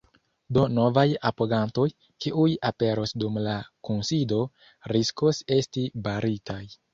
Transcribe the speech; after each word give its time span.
Do 0.57 0.61
novaj 0.75 1.03
apogantoj, 1.29 1.85
kiuj 2.25 2.45
aperos 2.69 3.13
dum 3.25 3.37
la 3.49 3.53
kunsido, 3.91 4.41
riskos 4.95 5.43
esti 5.59 5.87
baritaj. 6.09 6.61